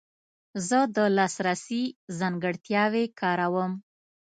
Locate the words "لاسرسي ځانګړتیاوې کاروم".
1.17-3.71